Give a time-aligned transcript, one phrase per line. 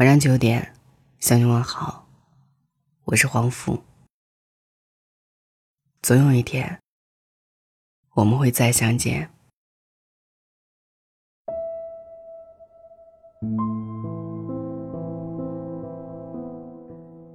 [0.00, 0.72] 晚上九点，
[1.18, 2.08] 向你问好，
[3.04, 3.78] 我是黄甫。
[6.00, 6.80] 总有一天，
[8.14, 9.28] 我们会再相见。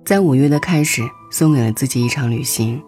[0.04, 2.84] 在五月的开始，送给了自己一场旅行。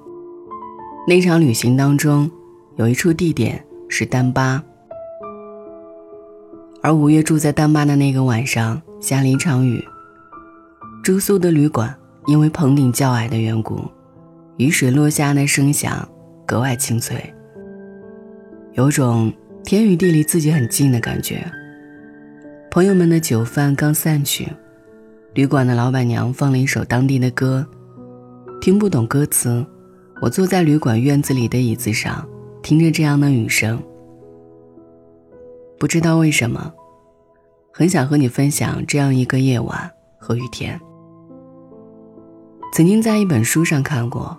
[1.07, 2.31] 那场旅行当中，
[2.77, 4.63] 有一处地点是丹巴，
[6.81, 9.83] 而五月住在丹巴的那个晚上，下了一场雨。
[11.03, 13.85] 住宿的旅馆因为棚顶较矮的缘故，
[14.57, 16.07] 雨水落下那声响
[16.45, 17.33] 格外清脆，
[18.73, 19.31] 有种
[19.63, 21.49] 天与地离自己很近的感觉。
[22.69, 24.47] 朋友们的酒饭刚散去。
[25.33, 27.65] 旅馆的老板娘放了一首当地的歌，
[28.59, 29.63] 听不懂歌词。
[30.19, 32.27] 我坐在旅馆院子里的椅子上，
[32.63, 33.79] 听着这样的雨声。
[35.77, 36.73] 不知道为什么，
[37.77, 40.81] 很想和你分享这样一个夜晚和雨天。
[42.73, 44.35] 曾经在一本书上看过，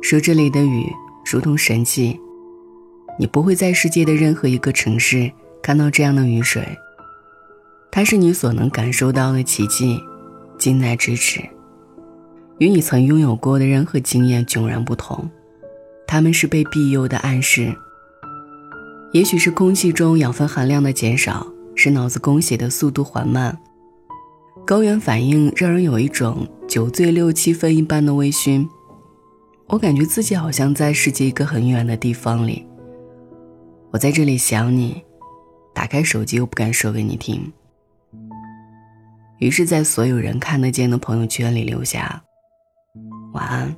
[0.00, 0.86] 说这里的雨
[1.28, 2.20] 如同神迹，
[3.18, 5.28] 你不会在世界的任何一个城市
[5.60, 6.64] 看到这样的雨水。
[7.90, 10.00] 它是你所能感受到的奇迹。
[10.56, 11.40] 近在咫尺，
[12.58, 15.28] 与你曾拥有过的任何经验迥然不同。
[16.06, 17.74] 他们是被庇佑的暗示。
[19.10, 21.44] 也许是空气中养分含量的减少，
[21.82, 23.58] 使脑子供血的速度缓慢。
[24.64, 28.68] 高原反应让人有一种酒醉六七分一般的微醺。
[29.66, 32.64] 我感觉自己好像在世界一个很远的地方里。
[33.90, 35.02] 我在这里想你，
[35.74, 37.52] 打开手机又不敢说给你听。
[39.40, 42.22] 于是，在所有人看得见的朋友圈里留下
[43.34, 43.74] “晚安，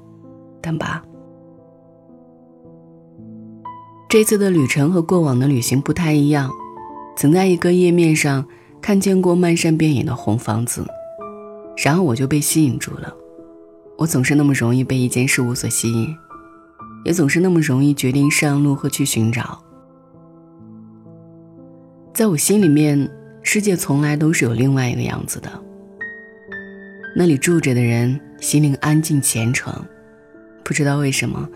[0.61, 1.03] 丹巴”。
[4.11, 6.53] 这次的旅程和过往的旅行不太一样，
[7.17, 8.47] 曾在一个页面上
[8.81, 10.87] 看见过漫山遍野的红房子，
[11.77, 13.15] 然后我就被吸引住了。
[13.99, 16.15] 我总是那么容易被一件事物所吸引，
[17.05, 19.63] 也总是那么容易决定上路和去寻找。
[22.13, 23.11] 在我心里面。
[23.47, 25.51] 世界从来都是有另外一个样子的。
[27.15, 29.71] 那里住着的人心灵安静虔诚，
[30.65, 31.47] 不知道为什么，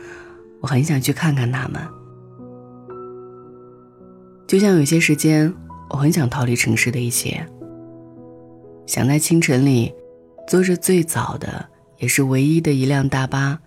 [0.61, 1.81] 我很想去看看他们。
[4.49, 5.55] 就像有些时间，
[5.91, 7.47] 我很想逃离城市的一切，
[8.87, 9.93] 想在清晨里，
[10.49, 13.59] 坐着最早的也是唯一的一辆大巴，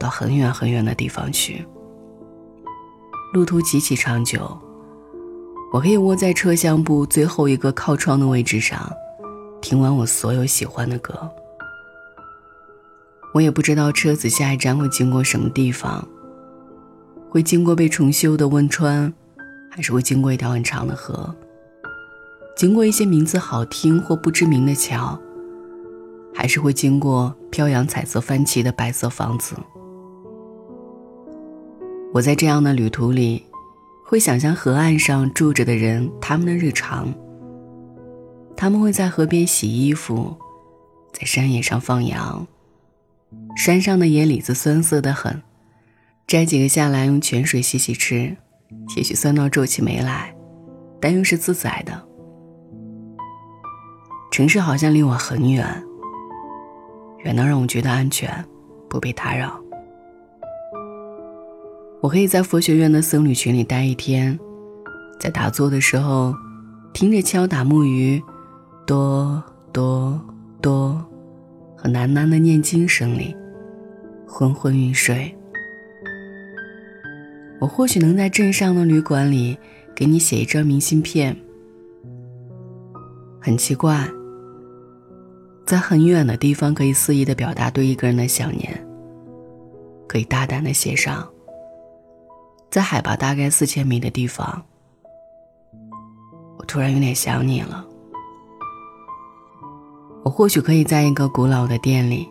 [0.00, 1.64] 到很远很远的地方去。
[3.32, 4.58] 路途极其长久。
[5.72, 8.92] 我可以窝在车厢部最后一个靠窗的位置上，
[9.60, 11.30] 听完我所有喜欢的歌。
[13.32, 16.04] 我也不知道车子下一站会经过什么地方，
[17.28, 19.14] 会经过被重修的汶川，
[19.70, 21.34] 还是会经过一条很长的河，
[22.56, 25.18] 经过一些名字好听或不知名的桥，
[26.34, 29.54] 还是会经过飘扬彩色帆旗的白色房子。
[32.12, 33.46] 我在这样的旅途里。
[34.02, 37.14] 会想象河岸上住着的人，他们的日常。
[38.56, 40.36] 他们会在河边洗衣服，
[41.12, 42.44] 在山野上放羊。
[43.56, 45.40] 山上的野李子酸涩的很，
[46.26, 48.36] 摘几个下来用泉水洗洗吃，
[48.96, 50.34] 也许酸到皱起眉来，
[51.00, 51.92] 但又是自在的。
[54.30, 55.66] 城市好像离我很远，
[57.24, 58.32] 远到让我觉得安全，
[58.88, 59.60] 不被打扰。
[62.00, 64.38] 我可以在佛学院的僧侣群里待一天，
[65.18, 66.34] 在打坐的时候，
[66.92, 68.22] 听着敲打木鱼，
[68.86, 69.42] 哆
[69.72, 70.18] 哆
[70.62, 71.04] 哆，
[71.76, 73.36] 和喃喃的念经声里，
[74.26, 75.36] 昏昏欲睡。
[77.60, 79.56] 我或许能在镇上的旅馆里
[79.94, 81.36] 给你写一张明信片。
[83.38, 84.08] 很奇怪，
[85.66, 88.86] 在很远的地方可以肆意的表达对一个人的想念，
[90.08, 91.28] 可以大胆的写上。
[92.70, 94.62] 在海拔大概四千米的地方，
[96.56, 97.86] 我突然有点想你了。
[100.22, 102.28] 我或许可以在一个古老的店里，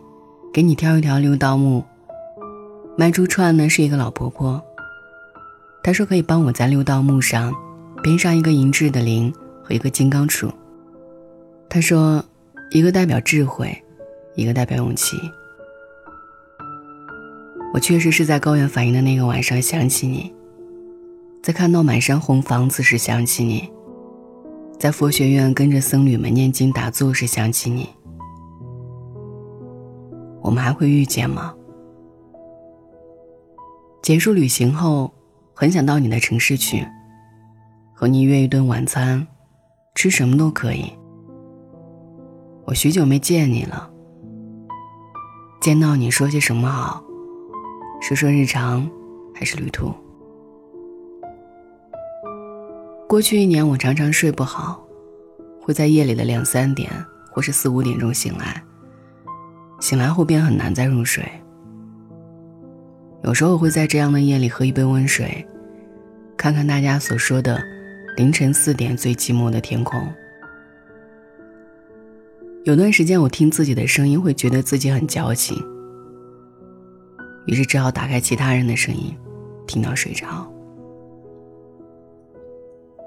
[0.52, 1.84] 给你挑一条六道木。
[2.96, 4.62] 卖珠串的是一个老婆婆，
[5.82, 7.54] 他说可以帮我在六道木上
[8.02, 9.32] 编上一个银质的铃
[9.62, 10.50] 和一个金刚杵。
[11.68, 12.22] 他说，
[12.70, 13.76] 一个代表智慧，
[14.34, 15.16] 一个代表勇气。
[17.72, 20.34] 我确实是在高原反应的那个晚上想起你，
[21.42, 23.70] 在看到满山红房子时想起你，
[24.78, 27.88] 在佛学院跟着僧侣们念经打坐时想起你。
[30.42, 31.54] 我们还会遇见吗？
[34.02, 35.12] 结束旅行后，
[35.60, 36.88] 很想到你的城市去，
[37.92, 39.26] 和你约一顿晚餐，
[39.94, 40.90] 吃什么都可以。
[42.64, 43.90] 我许久没见你了，
[45.60, 47.04] 见到你说些什么好？
[48.00, 48.90] 说说日常，
[49.34, 49.92] 还是旅途？
[53.06, 54.82] 过去一年，我常常睡不好，
[55.60, 56.90] 会在夜里的两三点
[57.30, 58.64] 或是四五点钟醒来。
[59.78, 61.22] 醒来后便很难再入睡。
[63.22, 65.46] 有时候会在这样的夜里喝一杯温水，
[66.36, 67.62] 看看大家所说的
[68.16, 70.00] 凌晨四点最寂寞的天空。
[72.64, 75.56] 有段时间，我听自己的声音会觉得自己很矫情，
[77.46, 79.16] 于是只好打开其他人的声音，
[79.66, 80.50] 听到睡着。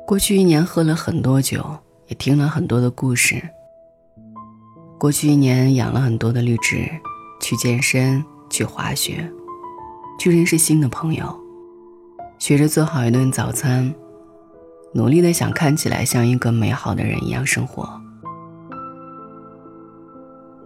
[0.06, 1.66] 过去一年喝了很多酒，
[2.08, 3.42] 也听了很多的故事。
[5.00, 6.88] 过去一年养了很多的绿植，
[7.40, 9.30] 去健身，去滑雪，
[10.18, 11.38] 去认识新的朋友，
[12.40, 13.94] 学着做好一顿早餐，
[14.94, 17.88] 努力的想看起来像一个美好的人一样生活。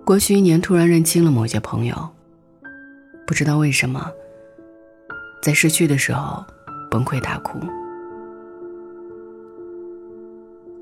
[0.05, 2.09] 过去一年突然认清了某些朋友，
[3.25, 4.09] 不知道为什么，
[5.41, 6.45] 在失去的时候
[6.89, 7.59] 崩溃大哭。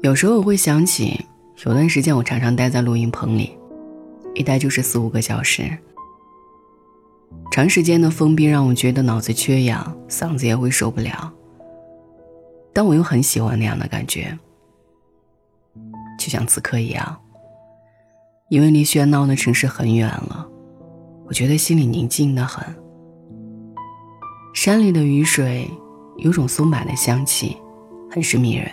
[0.01, 1.25] 有时候我会想起，
[1.65, 3.57] 有段时间我常常待在录音棚里，
[4.35, 5.75] 一待就是四五个小时。
[7.51, 11.31] 长时间的封闭让我觉得脑子缺氧，嗓子也会受不了。
[12.73, 14.37] 但我又很喜欢那样的感觉，
[16.19, 17.17] 就像此刻一样。
[18.49, 20.47] 因为离喧闹的城市很远了，
[21.25, 22.63] 我觉得心里宁静的很。
[24.53, 25.69] 山里的雨水
[26.17, 27.57] 有种松柏的香气，
[28.11, 28.69] 很是迷人。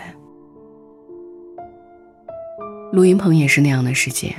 [2.91, 4.35] 录音棚也是那样的世界。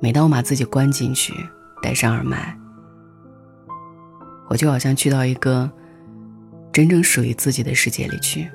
[0.00, 1.32] 每当我把自己关进去，
[1.82, 2.56] 戴上耳麦，
[4.48, 5.70] 我就好像去到一个
[6.72, 8.50] 真正属于自己的世界里去。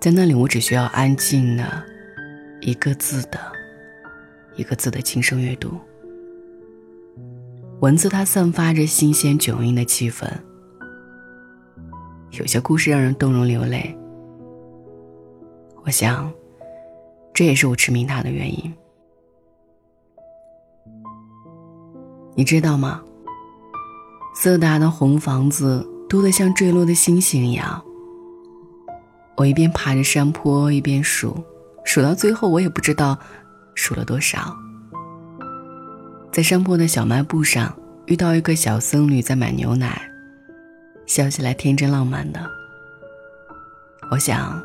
[0.00, 1.64] 在那里，我只需要安静的，
[2.60, 3.38] 一个字的，
[4.56, 5.78] 一个字的轻声阅读。
[7.80, 10.26] 文字它散发着新鲜迥异的气氛，
[12.32, 13.96] 有些故事让人动容流泪。
[15.84, 16.30] 我想，
[17.32, 18.72] 这也是我痴迷它的原因。
[22.34, 23.02] 你知道吗？
[24.34, 27.82] 色达的红房子多得像坠落的星星一样。
[29.36, 31.42] 我一边爬着山坡，一边数，
[31.84, 33.18] 数到最后，我也不知道
[33.74, 34.56] 数了多少。
[36.32, 40.00] 在山坡的小卖部上，遇到一个小僧侣在买牛奶，
[41.06, 42.40] 笑起来天真浪漫的。
[44.10, 44.62] 我想。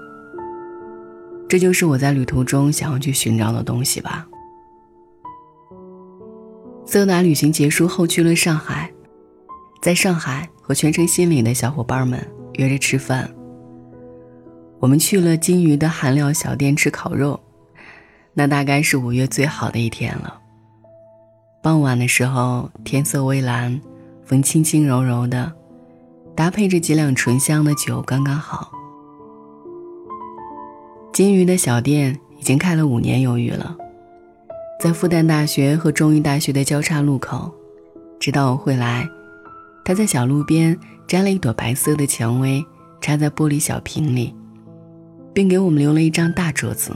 [1.48, 4.28] 这就是我在旅途中想要去寻找的东西吧。
[6.96, 8.90] 色达旅行结束后去了上海，
[9.82, 13.30] 在上海和全城心里的小伙伴们约着吃饭。
[14.80, 17.38] 我们去了金鱼的韩料小店吃烤肉，
[18.34, 20.40] 那大概是五月最好的一天了。
[21.62, 23.82] 傍晚的时候，天色微蓝，
[24.24, 25.52] 风轻轻柔柔的，
[26.34, 28.72] 搭配着几两醇香的酒，刚刚好。
[31.12, 33.76] 金鱼的小店已经开了五年有余了，
[34.80, 37.52] 在复旦大学和中医大学的交叉路口，
[38.20, 39.08] 知道我会来，
[39.84, 40.78] 他在小路边
[41.08, 42.64] 摘了一朵白色的蔷薇，
[43.02, 44.36] 插在玻璃小瓶里，
[45.34, 46.92] 并给我们留了一张大桌子。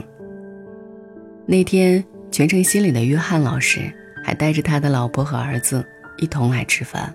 [1.46, 3.92] 那天，全城心里的约翰老师
[4.24, 5.84] 还带着他的老婆和儿子
[6.18, 7.12] 一同来吃饭。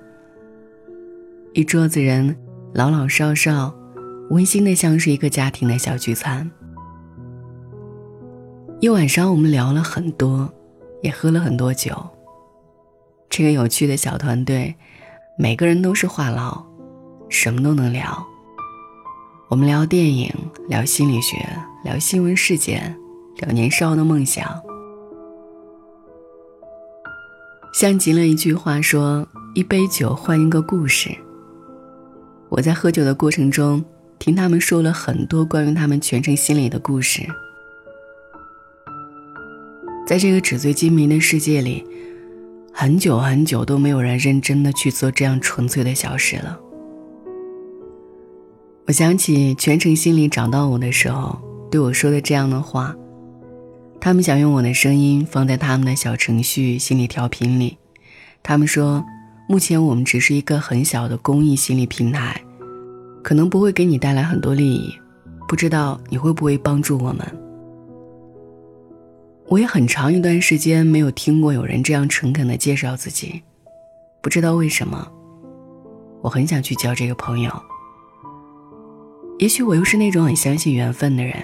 [1.53, 2.35] 一桌子人，
[2.73, 3.73] 老老少少，
[4.31, 6.49] 温馨的像是一个家庭的小聚餐。
[8.81, 10.51] 一晚上，我们聊了很多，
[11.01, 11.95] 也喝了很多酒。
[13.29, 14.75] 这个有趣的小团队，
[15.37, 16.61] 每个人都是话痨，
[17.29, 18.25] 什么都能聊。
[19.47, 20.29] 我们聊电影，
[20.67, 21.37] 聊心理学，
[21.85, 22.93] 聊新闻事件，
[23.37, 24.45] 聊年少的梦想。
[27.73, 31.15] 像极了一句话说：“一杯酒换一个故事。”
[32.49, 33.83] 我在喝酒的过程中，
[34.19, 37.25] 听他们说了很多关于他们全程心理的故事。
[40.05, 41.83] 在这个纸醉金迷的世界里，
[42.71, 46.59] 很久很久都没有人认真的去做这样纯粹的小事了。
[48.85, 51.39] 我想起全程心里找到我的时候
[51.71, 52.95] 对我说的这样的话，
[53.99, 57.79] 他们想用我的声音放在他们的小程序心理调频里，
[58.43, 59.03] 他们说，
[59.49, 62.39] 目前我们只是一个很小的公益心理平台，
[63.23, 64.93] 可能不会给你带来很多利益，
[65.47, 67.44] 不知道你会不会帮助我们。
[69.47, 73.41] 我也很长一段时间没有听过有人这样诚恳的介绍自己，
[74.21, 75.07] 不知道为什么，
[76.21, 77.51] 我很想去交这个朋友。
[79.37, 81.35] 也许我又是那种很相信缘分的人。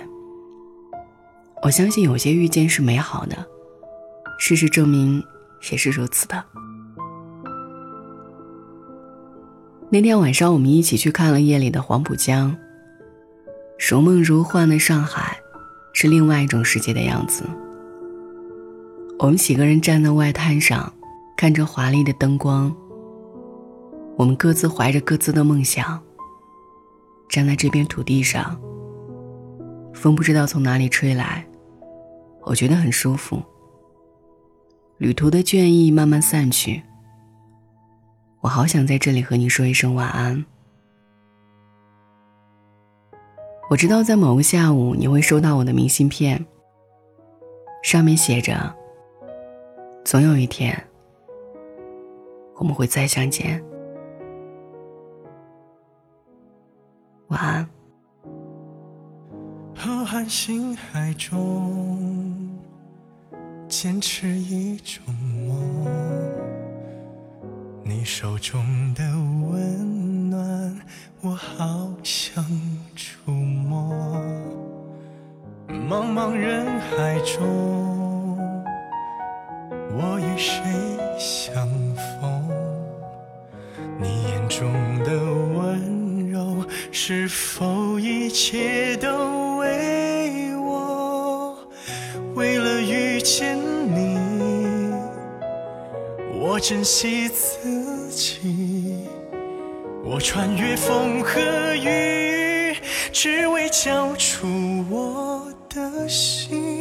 [1.61, 3.45] 我相信有些遇见是美好的，
[4.39, 5.23] 事实证明
[5.71, 6.43] 也是如此的。
[9.91, 12.57] 那天晚上，我们一起去看了夜里的黄浦江。
[13.77, 15.37] 如梦如幻的上海，
[15.93, 17.43] 是另外一种世界的样子。
[19.21, 20.91] 我们几个人站在外滩上，
[21.37, 22.75] 看着华丽的灯光。
[24.17, 26.01] 我们各自怀着各自的梦想，
[27.29, 28.59] 站在这片土地上。
[29.93, 31.45] 风不知道从哪里吹来，
[32.41, 33.39] 我觉得很舒服。
[34.97, 36.81] 旅途的倦意慢慢散去，
[38.39, 40.43] 我好想在这里和你说一声晚安。
[43.69, 46.43] 我知道在某个下午你会收到我的明信片，
[47.83, 48.80] 上面写着。
[50.03, 50.75] 总有一天，
[52.55, 53.63] 我们会再相见。
[57.27, 57.69] 晚安。
[59.73, 62.49] 浩瀚星海中，
[63.69, 65.87] 坚持一种梦。
[67.83, 68.61] 你手中
[68.93, 69.03] 的
[69.49, 70.81] 温暖，
[71.21, 72.43] 我好想
[72.95, 73.95] 触摸。
[75.69, 78.00] 茫茫人海中。
[80.03, 80.63] 我与谁
[81.19, 81.53] 相
[81.95, 82.49] 逢？
[83.99, 85.11] 你眼中的
[85.55, 91.55] 温柔，是否一切都为我？
[92.33, 94.17] 为了遇见你，
[96.33, 99.05] 我珍惜自己，
[100.03, 101.39] 我穿越风和
[101.75, 102.75] 雨，
[103.13, 104.47] 只为交出
[104.89, 106.80] 我的心。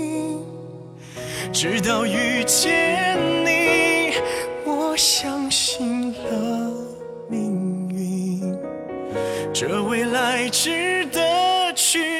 [1.63, 4.15] 直到遇见你，
[4.65, 6.73] 我相信了
[7.29, 8.59] 命运，
[9.53, 12.20] 这未来值得去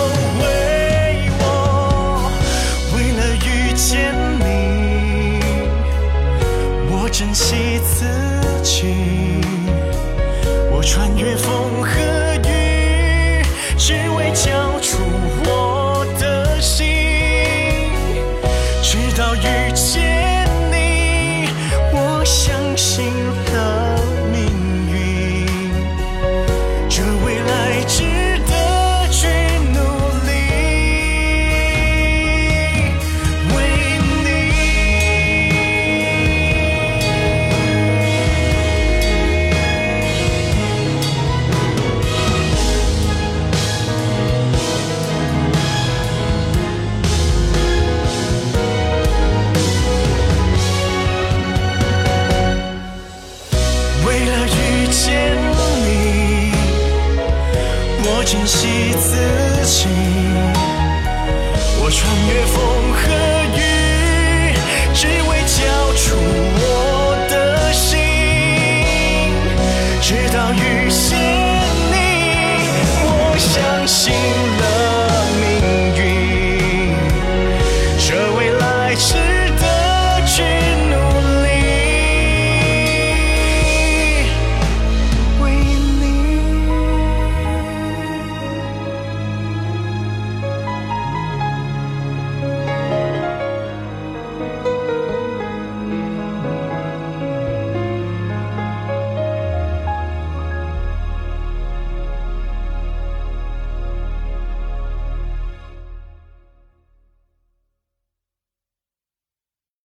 [62.01, 62.80] 穿越风。